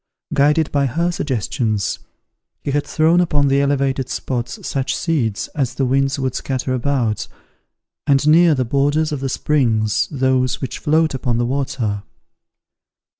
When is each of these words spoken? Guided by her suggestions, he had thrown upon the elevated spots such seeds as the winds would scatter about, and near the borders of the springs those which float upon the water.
Guided 0.33 0.71
by 0.71 0.87
her 0.87 1.11
suggestions, 1.11 1.99
he 2.63 2.71
had 2.71 2.87
thrown 2.87 3.21
upon 3.21 3.49
the 3.49 3.61
elevated 3.61 4.09
spots 4.09 4.67
such 4.67 4.95
seeds 4.95 5.47
as 5.49 5.75
the 5.75 5.85
winds 5.85 6.17
would 6.17 6.33
scatter 6.33 6.73
about, 6.73 7.27
and 8.07 8.27
near 8.27 8.55
the 8.55 8.65
borders 8.65 9.11
of 9.11 9.19
the 9.19 9.29
springs 9.29 10.07
those 10.09 10.59
which 10.59 10.79
float 10.79 11.13
upon 11.13 11.37
the 11.37 11.45
water. 11.45 12.01